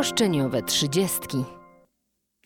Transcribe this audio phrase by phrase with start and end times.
[0.00, 1.44] Roszczeniowe trzydziestki.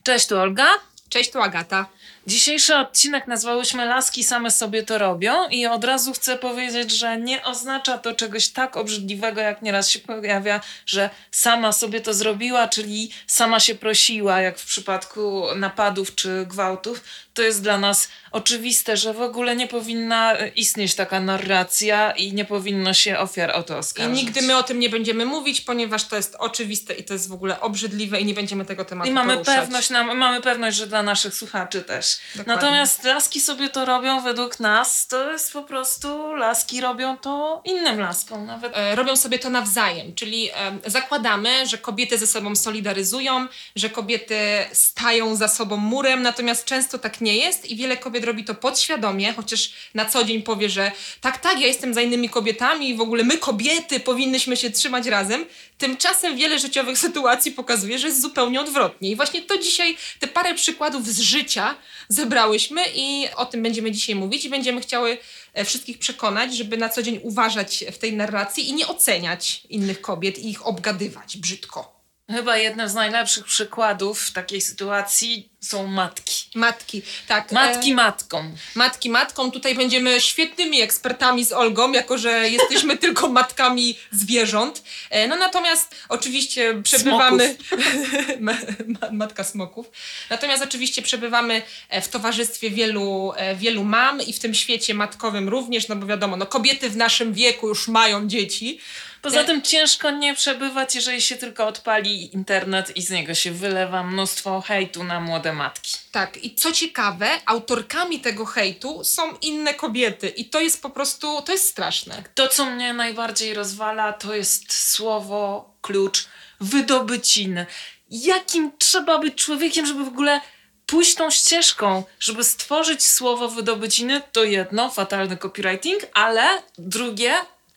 [0.02, 0.66] Cześć, tu Olga.
[1.08, 1.86] Cześć, tu Agata.
[2.26, 7.44] Dzisiejszy odcinek nazwałyśmy Laski same sobie to robią i od razu chcę powiedzieć, że nie
[7.44, 13.10] oznacza to czegoś tak obrzydliwego, jak nieraz się pojawia, że sama sobie to zrobiła, czyli
[13.26, 17.04] sama się prosiła, jak w przypadku napadów czy gwałtów.
[17.34, 22.44] To jest dla nas oczywiste, że w ogóle nie powinna istnieć taka narracja i nie
[22.44, 24.16] powinno się ofiar o to I oskarżyć.
[24.22, 27.32] nigdy my o tym nie będziemy mówić, ponieważ to jest oczywiste i to jest w
[27.32, 29.56] ogóle obrzydliwe i nie będziemy tego tematu I mamy poruszać.
[29.56, 32.13] pewność, nam, mamy pewność, że dla naszych słuchaczy też.
[32.34, 32.54] Dokładnie.
[32.54, 38.00] Natomiast laski sobie to robią według nas, to jest po prostu laski robią to innym
[38.00, 38.46] laskom.
[38.46, 43.46] Nawet E, Robią sobie to nawzajem, czyli e, zakładamy, że kobiety ze sobą solidaryzują,
[43.76, 44.36] że kobiety
[44.72, 49.32] stają za sobą murem, natomiast często tak nie jest i wiele kobiet robi to podświadomie,
[49.32, 53.00] chociaż na co dzień powie, że tak, tak, ja jestem za innymi kobietami i w
[53.00, 55.44] ogóle my kobiety powinnyśmy się trzymać razem.
[55.78, 59.10] Tymczasem wiele życiowych sytuacji pokazuje, że jest zupełnie odwrotnie.
[59.10, 61.74] I właśnie to dzisiaj, te parę przykładów z życia
[62.08, 65.18] zebrałyśmy i o tym będziemy dzisiaj mówić i będziemy chciały
[65.54, 70.00] e, wszystkich przekonać, żeby na co dzień uważać w tej narracji i nie oceniać innych
[70.00, 71.93] kobiet i ich obgadywać brzydko.
[72.30, 76.44] Chyba jednym z najlepszych przykładów takiej sytuacji są matki.
[76.54, 77.52] Matki, tak.
[77.52, 78.54] Matki e, matką.
[78.74, 79.50] matki matką.
[79.50, 84.82] Tutaj będziemy świetnymi ekspertami z Olgą, jako że jesteśmy tylko matkami zwierząt.
[85.10, 87.56] E, No natomiast oczywiście przebywamy...
[88.40, 88.52] Ma-
[88.86, 89.90] ma- Matka smoków.
[90.30, 95.88] Natomiast oczywiście przebywamy e, w towarzystwie wielu, wielu mam i w tym świecie matkowym również,
[95.88, 98.78] no bo wiadomo, no kobiety w naszym wieku już mają dzieci.
[99.24, 104.02] Poza tym ciężko nie przebywać, jeżeli się tylko odpali internet i z niego się wylewa
[104.02, 105.96] mnóstwo hejtu na młode matki.
[106.12, 111.42] Tak, i co ciekawe, autorkami tego hejtu są inne kobiety i to jest po prostu,
[111.42, 112.22] to jest straszne.
[112.34, 116.28] To, co mnie najbardziej rozwala, to jest słowo klucz
[116.60, 117.66] wydobyciny.
[118.10, 120.40] Jakim trzeba być człowiekiem, żeby w ogóle
[120.86, 127.34] pójść tą ścieżką, żeby stworzyć słowo wydobyciny, to jedno, fatalny copywriting, ale drugie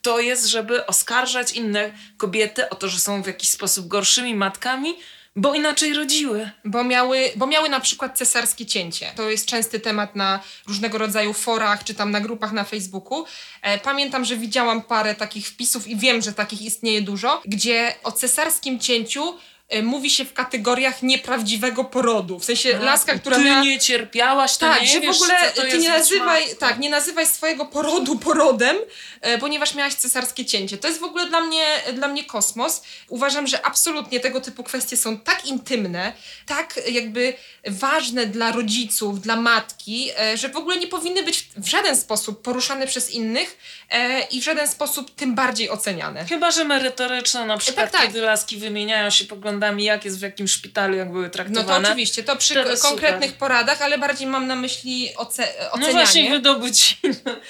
[0.08, 4.96] to jest, żeby oskarżać inne kobiety o to, że są w jakiś sposób gorszymi matkami,
[5.36, 6.50] bo inaczej rodziły.
[6.66, 9.12] Bo miały, bo miały na przykład cesarskie cięcie.
[9.16, 13.26] To jest częsty temat na różnego rodzaju forach, czy tam na grupach na Facebooku.
[13.62, 18.12] E, pamiętam, że widziałam parę takich wpisów i wiem, że takich istnieje dużo, gdzie o
[18.12, 19.38] cesarskim cięciu
[19.84, 22.40] mówi się w kategoriach nieprawdziwego porodu.
[22.40, 23.62] W sensie laska, która Ty miała...
[23.64, 26.58] nie cierpiałaś, to Tak, nie że wiesz, w ogóle ty nie nazywaj, matką.
[26.60, 28.78] tak, nie nazywaj swojego porodu porodem,
[29.22, 30.78] e, ponieważ miałaś cesarskie cięcie.
[30.78, 31.64] To jest w ogóle dla mnie,
[31.94, 32.82] dla mnie kosmos.
[33.10, 36.14] Uważam, że absolutnie tego typu kwestie są tak intymne,
[36.46, 37.34] tak jakby
[37.68, 42.42] ważne dla rodziców, dla matki, e, że w ogóle nie powinny być w- żaden sposób
[42.42, 43.58] poruszane przez innych
[43.90, 46.26] e, i w żaden sposób tym bardziej oceniane.
[46.26, 48.02] Chyba, że merytoryczne, na przykład, tak.
[48.02, 51.84] kiedy laski wymieniają się poglądami, jak jest w jakim szpitalu, jak były No traktowane.
[51.86, 53.40] to oczywiście, to przy To konkretnych super.
[53.40, 56.98] poradach, ale bardziej mam na myśli oce- No ocenianie, właśnie, wydobyć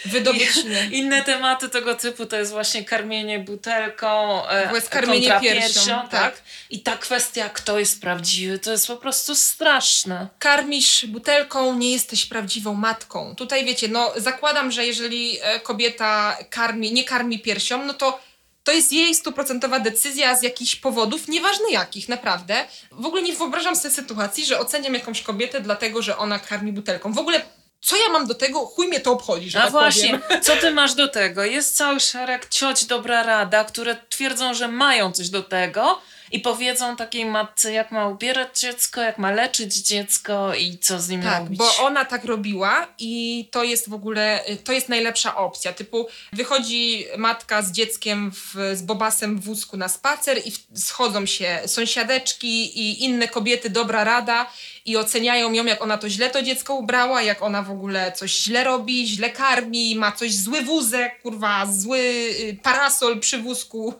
[0.05, 0.89] wydobyciny.
[0.91, 6.09] inne tematy tego typu to jest właśnie karmienie butelką, e, jest karmienie piersią, tak.
[6.11, 6.41] tak.
[6.69, 10.27] I ta kwestia, kto jest prawdziwy, to jest po prostu straszne.
[10.39, 13.35] karmisz butelką, nie jesteś prawdziwą matką.
[13.35, 18.19] Tutaj wiecie, no zakładam, że jeżeli e, kobieta karmi, nie karmi piersią, no to
[18.67, 22.65] to jest jej stuprocentowa decyzja z jakichś powodów, nieważne jakich, naprawdę.
[22.91, 27.13] W ogóle nie wyobrażam sobie sytuacji, że oceniam jakąś kobietę dlatego, że ona karmi butelką.
[27.13, 27.41] W ogóle
[27.81, 28.59] co ja mam do tego?
[28.65, 30.41] Chuj mnie to obchodzi, że A tak właśnie, powiem.
[30.41, 31.43] co ty masz do tego?
[31.43, 36.01] Jest cały szereg cioć dobra rada, które twierdzą, że mają coś do tego
[36.31, 41.09] i powiedzą takiej matce, jak ma ubierać dziecko, jak ma leczyć dziecko i co z
[41.09, 41.57] nim Tak, robić.
[41.59, 45.73] bo ona tak robiła i to jest w ogóle, to jest najlepsza opcja.
[45.73, 51.25] Typu wychodzi matka z dzieckiem w, z bobasem w wózku na spacer i w, schodzą
[51.25, 54.51] się sąsiadeczki i inne kobiety, dobra rada
[54.85, 58.31] i oceniają ją, jak ona to źle to dziecko ubrała, jak ona w ogóle coś
[58.31, 63.93] źle robi, źle karmi, ma coś zły wózek, kurwa, zły y, parasol przy wózku.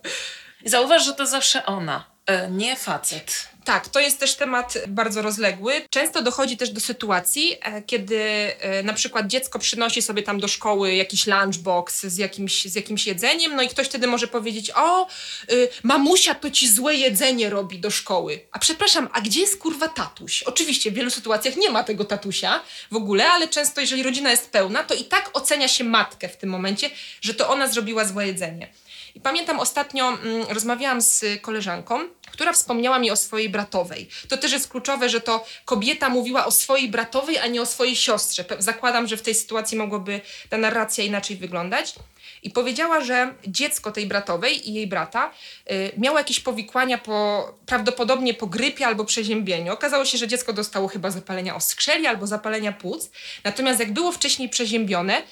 [0.64, 2.06] I Zauważ, że to zawsze ona,
[2.52, 3.48] nie facet.
[3.68, 5.81] Tak, to jest też temat bardzo rozległy.
[5.90, 10.48] Często dochodzi też do sytuacji, e, kiedy e, na przykład dziecko przynosi sobie tam do
[10.48, 15.07] szkoły jakiś lunchbox z jakimś, z jakimś jedzeniem, no i ktoś wtedy może powiedzieć: O,
[15.51, 18.40] y, mamusia to ci złe jedzenie robi do szkoły.
[18.51, 20.44] A przepraszam, a gdzie jest kurwa tatuś?
[20.44, 22.62] Oczywiście w wielu sytuacjach nie ma tego tatusia
[22.92, 26.38] w ogóle, ale często, jeżeli rodzina jest pełna, to i tak ocenia się matkę w
[26.38, 26.90] tym momencie,
[27.22, 28.68] że to ona zrobiła złe jedzenie.
[29.16, 32.00] I pamiętam ostatnio mm, rozmawiałam z koleżanką,
[32.31, 34.09] która wspomniała mi o swojej bratowej.
[34.29, 37.95] To też jest kluczowe, że to kobieta mówiła o swojej bratowej, a nie o swojej
[37.95, 38.45] siostrze.
[38.59, 41.95] Zakładam, że w tej sytuacji mogłoby ta narracja inaczej wyglądać.
[42.44, 45.31] I powiedziała, że dziecko tej bratowej i jej brata
[45.71, 49.74] y, miało jakieś powikłania po, prawdopodobnie po grypie albo przeziębieniu.
[49.74, 53.09] Okazało się, że dziecko dostało chyba zapalenia oskrzeli albo zapalenia płuc.
[53.44, 55.24] Natomiast jak było wcześniej przeziębione,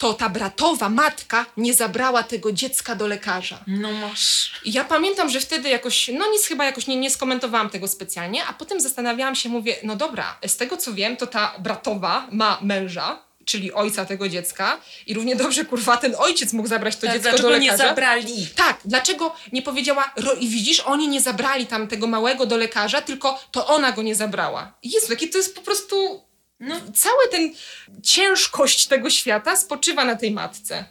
[0.00, 3.58] to ta bratowa matka nie zabrała tego dziecka do lekarza.
[3.66, 4.52] No masz.
[4.64, 8.44] I ja pamiętam, że wtedy jakoś, no nic chyba jakoś nie, nie skomentowałam tego specjalnie,
[8.46, 12.58] a potem zastanawiałam się, mówię, no dobra, z tego co wiem, to ta bratowa ma
[12.62, 17.10] męża, czyli ojca tego dziecka i równie dobrze, kurwa, ten ojciec mógł zabrać to Tak,
[17.12, 17.88] dziecko dlaczego do nie lekarza.
[17.88, 18.46] zabrali?
[18.56, 23.00] Tak, dlaczego nie powiedziała, ro, i widzisz, oni nie zabrali tam tego małego do lekarza,
[23.02, 24.72] tylko to ona go nie zabrała.
[24.82, 26.22] Jezu, jakie to jest po prostu,
[26.60, 27.54] no, całe ten,
[28.02, 30.84] ciężkość tego świata spoczywa na tej matce.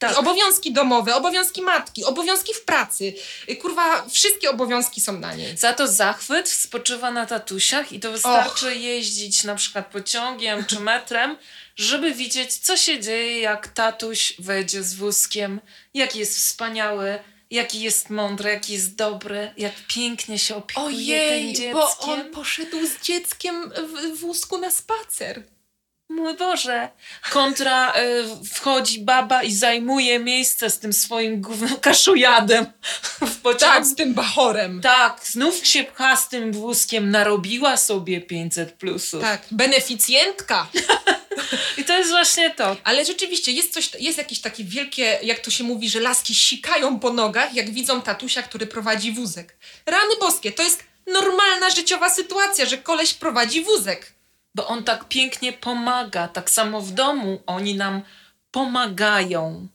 [0.00, 0.18] Tak.
[0.18, 3.14] Obowiązki domowe, obowiązki matki, obowiązki w pracy.
[3.62, 5.56] Kurwa, wszystkie obowiązki są na niej.
[5.56, 11.36] Za to zachwyt spoczywa na tatusiach i to wystarczy jeździć na przykład pociągiem czy metrem,
[11.76, 15.60] żeby widzieć, co się dzieje, jak tatuś wejdzie z wózkiem,
[15.94, 17.18] jaki jest wspaniały,
[17.50, 21.72] jaki jest mądry, jaki jest dobry, jak pięknie się opiekuje tym dzieckiem.
[21.72, 25.42] bo on poszedł z dzieckiem w w wózku na spacer.
[26.10, 26.88] Mój Boże.
[27.30, 28.24] Kontra y,
[28.54, 32.66] wchodzi baba i zajmuje miejsce z tym swoim gówno kaszujadem
[33.20, 33.74] w pociągu.
[33.74, 34.80] Tak, z tym bachorem.
[34.80, 39.20] Tak, znów się pcha z tym wózkiem, narobiła sobie 500 plusów.
[39.20, 40.68] Tak, beneficjentka.
[41.78, 42.76] I to jest właśnie to.
[42.84, 47.00] Ale rzeczywiście jest coś, jest jakieś takie wielkie, jak to się mówi, że laski sikają
[47.00, 49.56] po nogach, jak widzą tatusia, który prowadzi wózek.
[49.86, 54.19] Rany boskie, to jest normalna życiowa sytuacja, że koleś prowadzi wózek.
[54.54, 56.28] Bo on tak pięknie pomaga.
[56.28, 58.02] Tak samo w domu oni nam
[58.50, 59.68] pomagają.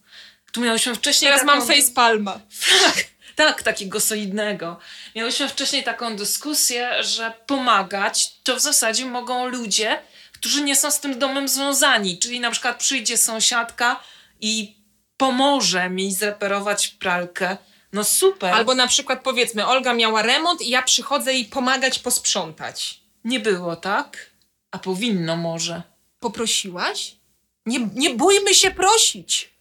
[0.51, 1.60] Tu miałyśmy wcześniej Teraz taką...
[1.60, 2.39] mam facepalma.
[2.83, 3.06] Tak,
[3.36, 4.80] tak, takiego solidnego.
[5.16, 10.00] Miałyśmy wcześniej taką dyskusję, że pomagać to w zasadzie mogą ludzie,
[10.33, 12.19] którzy nie są z tym domem związani.
[12.19, 14.00] Czyli na przykład przyjdzie sąsiadka
[14.42, 14.75] i
[15.18, 17.57] pomoże mi zreperować pralkę.
[17.94, 18.54] No super.
[18.54, 23.00] Albo na przykład powiedzmy, Olga miała remont i ja przychodzę jej pomagać posprzątać.
[23.24, 24.18] Nie było tak?
[24.75, 25.83] A powinno może.
[26.19, 27.16] Poprosiłaś?
[27.66, 29.54] Nie, nie bójmy się prosić.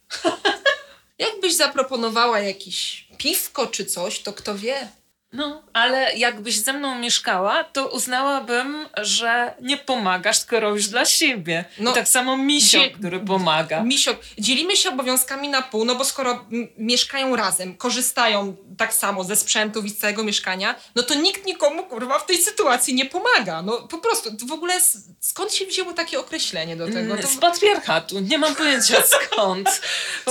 [1.18, 4.88] Jakbyś zaproponowała jakieś piwko czy coś, to kto wie.
[5.34, 11.64] No, ale jakbyś ze mną mieszkała, to uznałabym, że nie pomagasz, tylko robisz dla siebie.
[11.78, 13.82] No, I tak samo misio, który pomaga.
[13.82, 16.44] Misio, dzielimy się obowiązkami na pół, no bo skoro
[16.78, 21.82] mieszkają razem, korzystają tak samo ze sprzętów i z całego mieszkania, no to nikt nikomu,
[21.82, 23.62] kurwa, w tej sytuacji nie pomaga.
[23.62, 24.74] No po prostu, w ogóle
[25.20, 27.16] skąd się wzięło takie określenie do tego?
[27.16, 28.20] To, Z patriarchatu.
[28.20, 29.02] Nie mam pojęcia
[29.32, 29.80] skąd.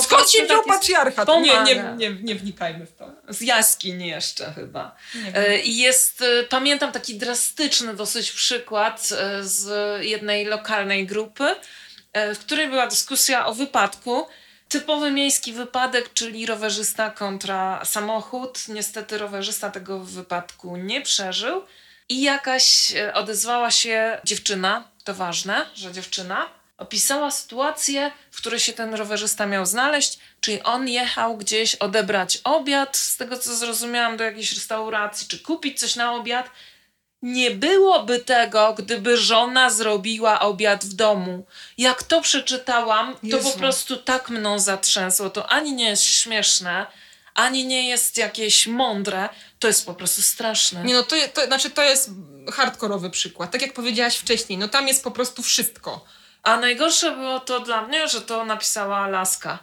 [0.02, 1.28] Skąd się wziął patriarchat?
[1.28, 1.64] Nie, pomaga.
[1.64, 3.10] nie, nie, nie wnikajmy w to.
[3.30, 4.93] Z jaskiń jeszcze chyba.
[5.34, 9.68] E, I jest, e, pamiętam taki drastyczny dosyć przykład e, z
[10.06, 11.56] jednej lokalnej grupy,
[12.36, 14.28] w której była dyskusja o wypadku.
[14.70, 18.68] Typowy miejski wypadek, czyli rowerzysta kontra samochód.
[18.68, 21.66] Niestety rowerzysta tego wypadku nie przeżył.
[22.10, 28.94] I jakaś odezwała się dziewczyna, to ważne, że dziewczyna, opisała sytuację, w której się ten
[28.94, 34.54] rowerzysta miał znaleźć, czyli on jechał gdzieś odebrać obiad, z tego co zrozumiałam, do jakiejś
[34.54, 36.50] restauracji, czy kupić coś na obiad.
[37.22, 41.46] Nie byłoby tego, gdyby żona zrobiła obiad w domu.
[41.78, 43.52] Jak to przeczytałam, to Jezu.
[43.52, 45.30] po prostu tak mną zatrzęsło.
[45.30, 46.86] To ani nie jest śmieszne,
[47.36, 49.30] ani nie jest jakieś mądre,
[49.60, 50.84] to jest po prostu straszne.
[50.84, 52.10] Nie no, to, to znaczy to jest
[52.52, 53.52] hardkorowy przykład.
[53.52, 56.06] Tak jak powiedziałaś wcześniej, no tam jest po prostu wszystko.
[56.44, 59.60] A najgorsze było to dla mnie, że to napisała Laska.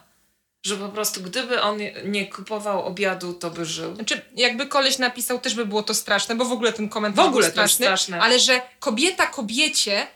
[0.65, 3.95] Że po prostu gdyby on nie kupował obiadu, to by żył.
[3.95, 7.27] Znaczy, jakby koleś napisał, też by było to straszne, bo w ogóle ten komentarz W
[7.27, 8.21] ogóle był to jest straszny, straszne.
[8.21, 10.07] ale że kobieta kobiecie,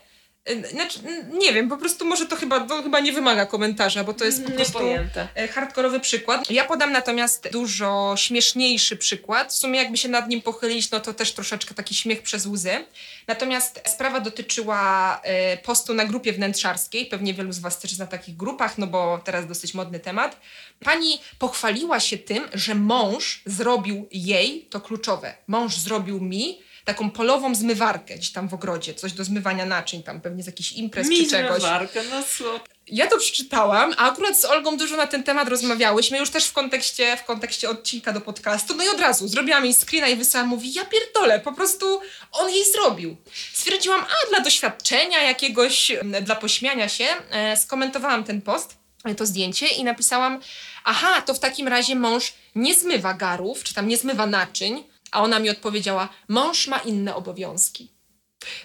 [0.70, 0.98] znaczy,
[1.32, 4.44] nie wiem, po prostu może to chyba, to chyba nie wymaga komentarza, bo to jest
[4.44, 5.28] po prostu Niepojęte.
[5.34, 6.50] e, hardkorowy przykład.
[6.50, 9.52] Ja podam natomiast dużo śmieszniejszy przykład.
[9.52, 12.84] W sumie jakby się nad nim pochylić, no to też troszeczkę taki śmiech przez łzy.
[13.26, 17.06] Natomiast sprawa dotyczyła e, postu na grupie wnętrzarskiej.
[17.06, 20.40] Pewnie wielu z Was też zna takich grupach, no bo teraz dosyć modny temat.
[20.84, 27.54] Pani pochwaliła się tym, że mąż zrobił jej, to kluczowe, mąż zrobił mi taką polową
[27.54, 31.26] zmywarkę gdzieś tam w ogrodzie, coś do zmywania naczyń, tam pewnie z jakichś imprez czy
[31.26, 31.62] czegoś.
[31.62, 32.68] Warkę, no słodko.
[32.86, 36.52] Ja to przeczytałam, a akurat z Olgą dużo na ten temat rozmawiałyśmy, już też w
[36.52, 38.74] kontekście, w kontekście odcinka do podcastu.
[38.74, 42.00] No i od razu zrobiłam jej screena i wysłałam, mówi, ja pierdolę, po prostu
[42.32, 43.16] on jej zrobił.
[43.52, 49.66] Stwierdziłam, a dla doświadczenia jakiegoś, dla pośmiania się, e, skomentowałam ten post, e, to zdjęcie
[49.66, 50.40] i napisałam,
[50.84, 54.84] aha, to w takim razie mąż nie zmywa garów, czy tam nie zmywa naczyń,
[55.16, 57.92] a ona mi odpowiedziała, mąż ma inne obowiązki.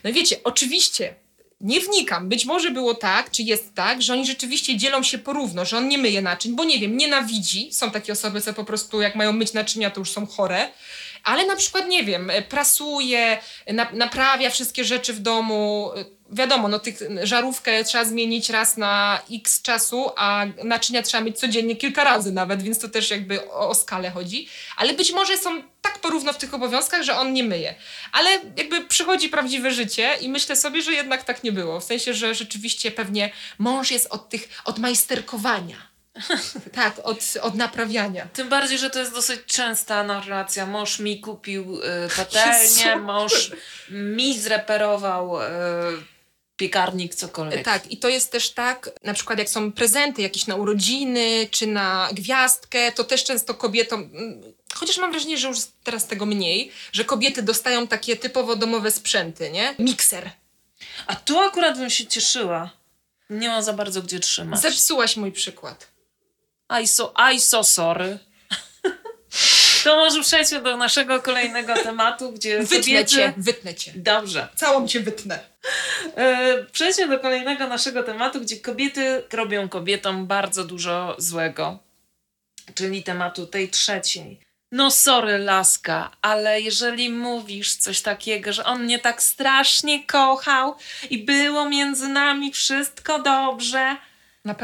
[0.03, 1.15] No i wiecie, oczywiście
[1.61, 2.29] nie wnikam.
[2.29, 5.87] Być może było tak, czy jest tak, że oni rzeczywiście dzielą się porówno, że on
[5.87, 7.73] nie myje naczyń, bo nie wiem, nienawidzi.
[7.73, 10.67] Są takie osoby, co po prostu jak mają myć naczynia, to już są chore.
[11.23, 15.91] Ale na przykład, nie wiem, prasuje, na, naprawia wszystkie rzeczy w domu.
[16.31, 21.75] Wiadomo, no tych żarówkę trzeba zmienić raz na x czasu, a naczynia trzeba mieć codziennie
[21.75, 24.47] kilka razy nawet, więc to też jakby o, o skalę chodzi.
[24.77, 27.75] Ale być może są tak porówno w tych obowiązkach, że on nie myje.
[28.11, 31.79] Ale jakby przychodzi prawdziwe życie i myślę sobie, że jednak tak nie było.
[31.79, 35.91] W sensie, że rzeczywiście pewnie mąż jest od tych, od majsterkowania.
[36.75, 38.27] tak, od, od naprawiania.
[38.33, 40.65] Tym bardziej, że to jest dosyć częsta narracja.
[40.65, 43.51] Mąż mi kupił y, patelnię, mąż
[43.89, 45.47] mi zreperował y,
[46.61, 47.65] piekarnik, cokolwiek.
[47.65, 51.67] Tak, i to jest też tak, na przykład jak są prezenty jakieś na urodziny, czy
[51.67, 56.71] na gwiazdkę, to też często kobietom, mm, chociaż mam wrażenie, że już teraz tego mniej,
[56.91, 59.75] że kobiety dostają takie typowo domowe sprzęty, nie?
[59.79, 60.31] Mikser.
[61.07, 62.69] A tu akurat bym się cieszyła.
[63.29, 64.61] Nie ma za bardzo gdzie trzymać.
[64.61, 65.87] Zepsułaś mój przykład.
[66.67, 68.19] Aj so, aj so sorry.
[69.83, 73.11] To może przejdźmy do naszego kolejnego tematu, gdzie Wytnę kobiety...
[73.11, 73.91] cię, wytnę cię.
[73.95, 74.47] Dobrze.
[74.55, 75.39] Całą cię wytnę.
[76.17, 81.79] E, Przejdźmy do kolejnego naszego tematu, gdzie kobiety robią kobietom bardzo dużo złego.
[82.75, 84.39] Czyli tematu tej trzeciej.
[84.71, 90.75] No sorry, laska, ale jeżeli mówisz coś takiego, że on mnie tak strasznie kochał
[91.09, 93.95] i było między nami wszystko dobrze,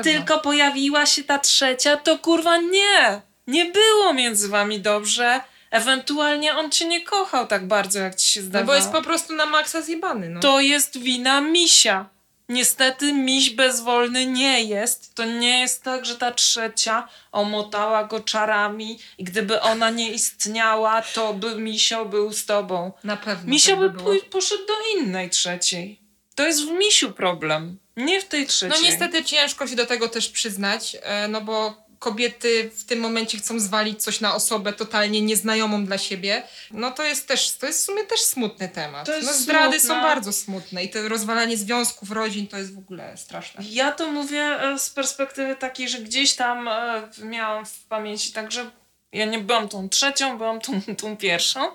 [0.04, 3.22] tylko pojawiła się ta trzecia, to kurwa nie!
[3.48, 5.42] Nie było między wami dobrze.
[5.72, 8.68] Ewentualnie on cię nie kochał tak bardzo, jak ci się No zdawało.
[8.68, 10.40] bo jest po prostu na maksa zjebany, no.
[10.40, 12.10] To jest wina misia.
[12.50, 15.16] Niestety miś bezwolny nie jest.
[15.16, 21.02] To nie jest tak, że ta trzecia omotała go czarami i gdyby ona nie istniała,
[21.02, 22.92] to by misio był z tobą.
[23.04, 23.52] Na pewno.
[23.52, 26.00] Misio tak by pój- poszedł do innej trzeciej.
[26.36, 28.70] To jest w misiu problem, nie w tej trzeciej.
[28.82, 33.38] No niestety ciężko się do tego też przyznać, e, no bo kobiety w tym momencie
[33.38, 36.44] chcą zwalić coś na osobę totalnie nieznajomą dla siebie.
[36.72, 39.08] No to jest też, to jest w sumie też smutny temat.
[39.24, 39.96] No zdrady smutne.
[39.96, 43.64] są bardzo smutne i to rozwalanie związków, rodzin to jest w ogóle straszne.
[43.70, 48.72] Ja to mówię e, z perspektywy takiej, że gdzieś tam e, miałam w pamięci, także
[49.12, 51.72] ja nie byłam tą trzecią, byłam tą, tą pierwszą,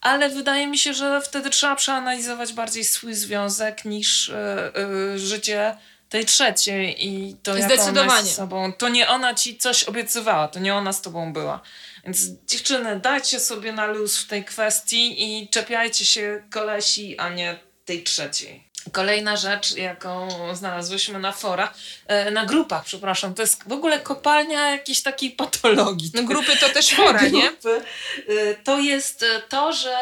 [0.00, 5.76] ale wydaje mi się, że wtedy trzeba przeanalizować bardziej swój związek niż e, e, życie
[6.10, 8.20] tej trzeciej i to jak ona Zdecydowanie.
[8.20, 8.72] jest z sobą.
[8.72, 11.60] To nie ona ci coś obiecywała, to nie ona z tobą była.
[12.04, 17.58] Więc dziewczyny, dajcie sobie na luz w tej kwestii i czepiajcie się kolesi, a nie
[17.84, 18.70] tej trzeciej.
[18.92, 21.74] Kolejna rzecz, jaką znalazłyśmy na forach,
[22.06, 26.10] e, na grupach, przepraszam, to jest w ogóle kopalnia jakiejś takiej patologii.
[26.14, 27.42] No grupy to też chora, nie?
[27.50, 27.82] Grupy.
[28.28, 29.96] E, To jest e, to, że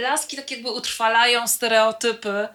[0.00, 2.48] laski tak jakby utrwalają stereotypy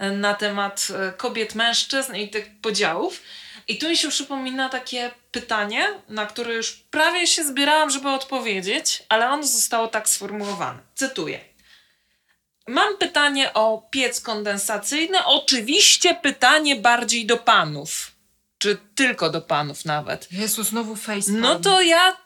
[0.00, 3.22] na temat e, kobiet, mężczyzn i tych podziałów.
[3.68, 9.02] I tu mi się przypomina takie pytanie, na które już prawie się zbierałam, żeby odpowiedzieć,
[9.08, 10.78] ale ono zostało tak sformułowane.
[10.94, 11.40] Cytuję.
[12.68, 15.24] Mam pytanie o piec kondensacyjny.
[15.24, 18.12] Oczywiście pytanie bardziej do panów.
[18.58, 20.32] Czy tylko do panów nawet.
[20.32, 22.16] Jezu, znowu face No to ja,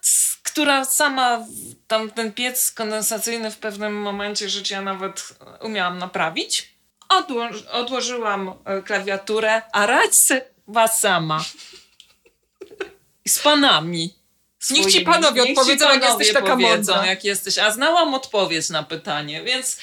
[0.42, 1.46] która sama
[1.86, 6.73] tam ten piec kondensacyjny w pewnym momencie życia nawet umiałam naprawić,
[7.22, 11.44] odło- odłożyłam e, klawiaturę, a radź se was sama.
[13.28, 14.14] Z panami.
[14.70, 15.06] Niech ci swoimi.
[15.06, 17.06] panowie Niech ci odpowiedzą, jak panowie jesteś taka mądra.
[17.06, 17.58] jak jesteś.
[17.58, 19.78] A znałam odpowiedź na pytanie, więc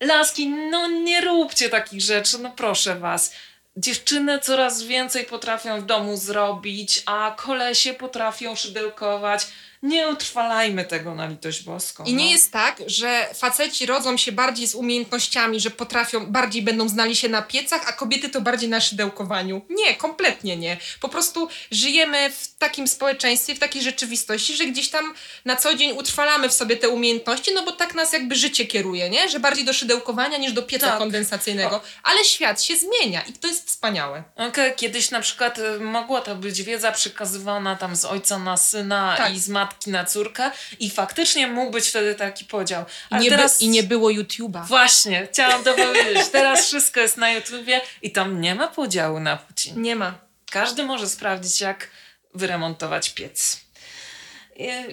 [0.00, 3.32] laski, no nie róbcie takich rzeczy, no proszę was.
[3.76, 9.46] Dziewczyny coraz więcej potrafią w domu zrobić, a kolesie potrafią szydełkować.
[9.84, 12.04] Nie utrwalajmy tego na litość boską.
[12.04, 12.30] I nie no.
[12.30, 17.28] jest tak, że faceci rodzą się bardziej z umiejętnościami, że potrafią, bardziej będą znali się
[17.28, 19.62] na piecach, a kobiety to bardziej na szydełkowaniu.
[19.70, 20.76] Nie, kompletnie nie.
[21.00, 25.14] Po prostu żyjemy w takim społeczeństwie, w takiej rzeczywistości, że gdzieś tam
[25.44, 29.10] na co dzień utrwalamy w sobie te umiejętności, no bo tak nas jakby życie kieruje,
[29.10, 29.28] nie?
[29.28, 30.98] Że bardziej do szydełkowania niż do pieca Tak.
[30.98, 31.80] kondensacyjnego.
[32.02, 34.22] Ale świat się zmienia i to jest wspaniałe.
[34.36, 39.14] Okej, kiedyś na przykład y, mogła to być wiedza przekazywana tam z ojca na syna
[39.16, 39.34] Tak.
[39.34, 40.50] i z matki na córkę
[40.80, 42.84] i faktycznie mógł być wtedy taki podział.
[43.10, 43.58] I nie, teraz...
[43.58, 44.66] by, I nie było YouTube'a.
[44.66, 46.28] Właśnie, chciałam to powiedzieć.
[46.32, 49.72] Teraz wszystko jest na YouTubie i tam nie ma podziału na płci.
[49.72, 50.18] Nie ma.
[50.50, 51.90] Każdy może sprawdzić, jak
[52.34, 53.63] wyremontować piec.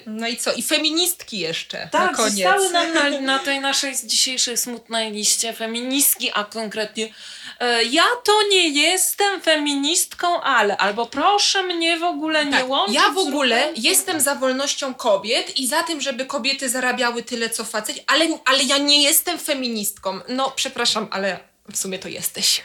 [0.06, 0.54] No i co?
[0.54, 2.34] I feministki jeszcze na tak, koniec.
[2.34, 7.14] zostały nam na, na tej naszej dzisiejszej smutnej liście feministki, a konkretnie
[7.60, 12.96] e, ja to nie jestem feministką, ale albo proszę mnie w ogóle nie Tak, łączyć.
[12.96, 17.50] ja w ogóle ruchem- jestem za wolnością kobiet i za tym, żeby kobiety zarabiały tyle,
[17.50, 20.20] co facet, ale, ale ja nie jestem feministką.
[20.28, 21.40] No, przepraszam, ale
[21.72, 22.64] w sumie to jesteś.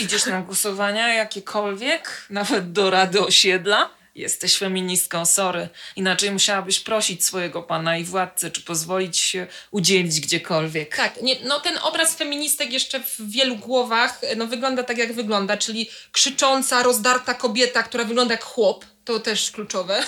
[0.00, 3.90] Idziesz na głosowania jakiekolwiek, nawet do Rady Osiedla?
[4.16, 5.68] Jesteś feministką, sorry.
[5.96, 10.96] Inaczej musiałabyś prosić swojego pana i władcę, czy pozwolić się udzielić gdziekolwiek.
[10.96, 15.56] Tak, nie, no ten obraz feministek jeszcze w wielu głowach no, wygląda tak, jak wygląda,
[15.56, 18.84] czyli krzycząca, rozdarta kobieta, która wygląda jak chłop.
[19.04, 20.02] To też kluczowe.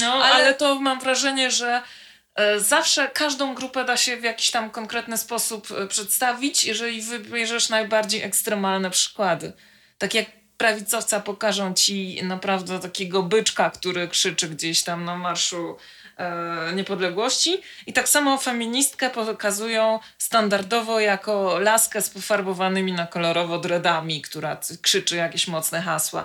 [0.00, 0.54] No, Ale- ale...
[0.54, 1.82] to mam wrażenie, że
[2.34, 7.68] e, zawsze każdą grupę da się w jakiś tam konkretny sposób e, przedstawić, jeżeli wybierzesz
[7.68, 9.52] najbardziej ekstremalne przykłady.
[9.98, 15.76] Tak jak prawicowca pokażą ci naprawdę takiego byczka, który krzyczy gdzieś tam na marszu
[16.16, 24.22] e, niepodległości i tak samo feministkę pokazują standardowo jako laskę z pofarbowanymi na kolorowo dreadami,
[24.22, 26.24] która krzyczy jakieś mocne hasła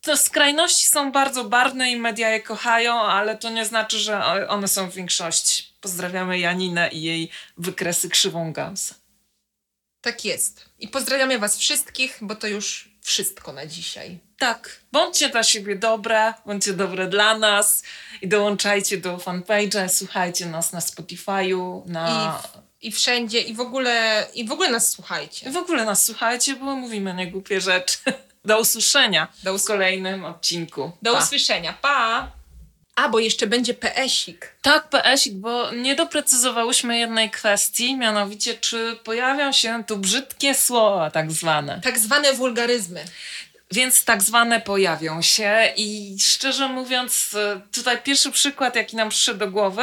[0.00, 4.68] to skrajności są bardzo barwne i media je kochają, ale to nie znaczy, że one
[4.68, 5.64] są w większości.
[5.80, 8.94] Pozdrawiamy Janinę i jej wykresy krzywą Gamsa.
[10.00, 10.68] Tak jest.
[10.78, 14.18] I pozdrawiamy Was wszystkich, bo to już wszystko na dzisiaj.
[14.38, 17.82] Tak, bądźcie dla siebie dobre, bądźcie dobre dla nas
[18.22, 22.32] i dołączajcie do fanpage'a, słuchajcie nas na Spotify'u, I, na...
[22.42, 25.50] w, I wszędzie, i w ogóle, i w ogóle nas słuchajcie.
[25.50, 27.98] W ogóle nas słuchajcie, bo mówimy niegłupie rzeczy.
[28.44, 30.92] Do usłyszenia Do w us- kolejnym odcinku.
[31.02, 31.18] Do Pa.
[31.18, 31.72] usłyszenia.
[31.82, 32.30] Pa!
[32.98, 34.52] A, bo jeszcze będzie PS-ik.
[34.62, 41.32] Tak, PSik, bo nie doprecyzowałyśmy jednej kwestii, mianowicie czy pojawią się tu brzydkie słowa tak
[41.32, 41.80] zwane.
[41.84, 43.04] Tak zwane wulgaryzmy.
[43.70, 49.38] Więc tak zwane pojawią się i szczerze mówiąc, e, tutaj pierwszy przykład, jaki nam przyszedł
[49.38, 49.82] do głowy,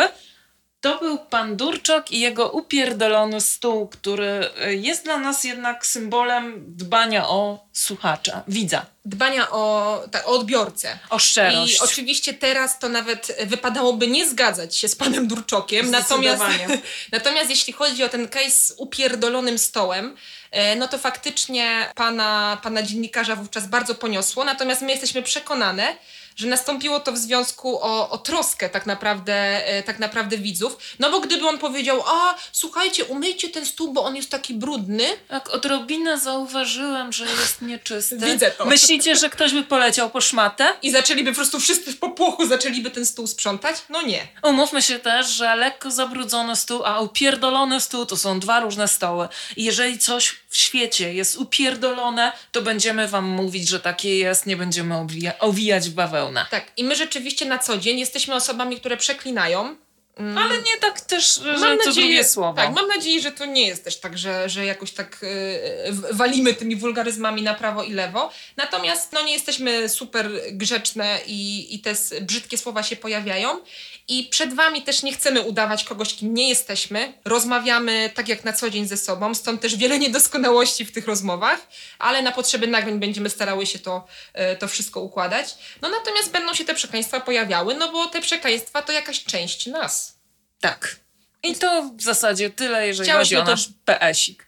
[0.86, 6.64] to był pan Durczok i jego upierdolony stół, który e, jest dla nas jednak symbolem
[6.68, 11.00] dbania o słuchacza, widza, Dbania o, tak, o odbiorcę.
[11.10, 11.76] o szczerość.
[11.76, 15.92] I oczywiście teraz to nawet wypadałoby nie zgadzać się z panem Durczokiem.
[15.92, 16.44] Natomiast,
[17.12, 20.16] natomiast jeśli chodzi o ten case z upierdolonym stołem,
[20.52, 24.44] e, no to faktycznie pana, pana dziennikarza wówczas bardzo poniosło.
[24.44, 25.96] Natomiast my jesteśmy przekonane,
[26.36, 30.78] że nastąpiło to w związku o, o troskę tak naprawdę, e, tak naprawdę widzów.
[31.00, 35.06] No bo gdyby on powiedział, a słuchajcie, umyjcie ten stół, bo on jest taki brudny,
[35.28, 38.18] Tak, odrobinę zauważyłem, że jest nieczysty.
[38.18, 38.66] Widzę to.
[38.66, 40.74] Myślicie, że ktoś by poleciał po szmatę?
[40.82, 43.76] i zaczęliby po prostu wszyscy w popłochu zaczęliby ten stół sprzątać?
[43.90, 44.28] No nie.
[44.44, 49.28] Umówmy się też, że lekko zabrudzony stół, a upierdolony stół to są dwa różne stoły.
[49.56, 54.58] I jeżeli coś w świecie jest upierdolone, to będziemy wam mówić, że takie jest, nie
[54.58, 55.94] będziemy owija- owijać w
[56.26, 56.46] bawełnę.
[56.52, 59.76] Tak, i my rzeczywiście na co dzień jesteśmy osobami, które przeklinają.
[60.18, 62.58] Mm, Ale nie tak też, że mam to nadzieję, drugie słowo.
[62.58, 66.54] Tak, mam nadzieję, że to nie jest też tak, że, że jakoś tak yy, walimy
[66.54, 68.32] tymi wulgaryzmami na prawo i lewo.
[68.58, 73.60] Natomiast no, nie jesteśmy super grzeczne i, i te brzydkie słowa się pojawiają.
[74.08, 77.14] I przed wami też nie chcemy udawać kogoś, kim nie jesteśmy.
[77.26, 81.60] Rozmawiamy tak jak na co dzień ze sobą, stąd też wiele niedoskonałości w tych rozmowach,
[82.00, 85.56] ale na potrzeby nagrań będziemy starały się to, e, to wszystko układać.
[85.82, 90.16] No natomiast będą się te przekleństwa pojawiały, no bo te przekleństwa to jakaś część nas.
[90.60, 90.96] Tak.
[91.44, 94.46] I to w zasadzie tyle, jeżeli Chciałyśmy chodzi o to- nasz PSik.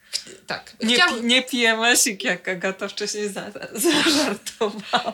[0.47, 0.73] Tak.
[0.83, 1.09] Nie, Chciał...
[1.15, 5.13] pi- nie PMSik, jak Agata wcześniej za- zażartowała.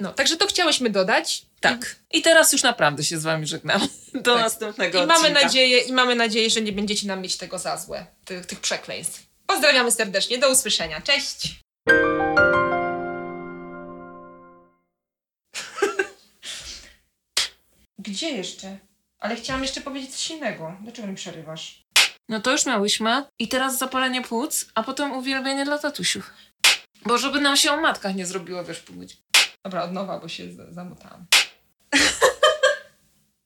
[0.00, 1.42] No, także to chciałyśmy dodać.
[1.60, 1.96] Tak.
[2.12, 3.80] I teraz już naprawdę się z wami żegnam.
[4.14, 4.42] Do Tak.
[4.42, 5.42] następnego I mamy, odcinka.
[5.42, 9.26] nadzieję, I mamy nadzieję, że nie będziecie nam mieć tego za złe, tych, tych przekleństw.
[9.46, 11.00] Pozdrawiamy serdecznie, do usłyszenia.
[11.00, 11.60] Cześć!
[17.98, 18.78] Gdzie jeszcze?
[19.18, 20.76] Ale chciałam jeszcze powiedzieć coś innego.
[20.82, 21.84] Dlaczego mi przerywasz?
[22.28, 23.24] No to już miałyśmy.
[23.38, 26.30] I teraz zapalenie płuc, a potem uwielbienie dla tatusiów.
[27.06, 29.20] Bo żeby nam się o matkach nie zrobiło, wiesz, pół godziny.
[29.64, 31.26] Dobra, od nowa, bo się za- zamotałam.